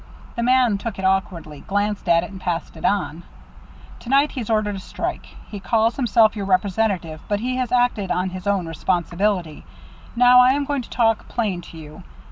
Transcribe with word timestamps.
The 0.35 0.41
man 0.41 0.79
took 0.79 0.97
it 0.97 1.05
awkwardly, 1.05 1.59
glanced 1.67 2.09
at 2.09 2.23
it, 2.23 2.31
and 2.31 2.41
passed 2.41 2.75
it 2.75 2.83
on. 2.83 3.21
"To 3.99 4.09
night 4.09 4.31
he's 4.31 4.49
ordered 4.49 4.73
a 4.75 4.79
strike. 4.79 5.27
He 5.47 5.59
calls 5.59 5.95
himself 5.95 6.35
your 6.35 6.45
representative, 6.47 7.21
but 7.27 7.39
he 7.39 7.57
has 7.57 7.71
acted 7.71 8.09
on 8.09 8.31
his 8.31 8.47
own 8.47 8.65
responsibility. 8.65 9.63
Now, 10.15 10.39
I 10.41 10.53
am 10.53 10.65
going 10.65 10.81
to 10.81 10.89
talk 10.89 11.27
plain 11.27 11.61
to 11.61 11.77
you. 11.77 12.03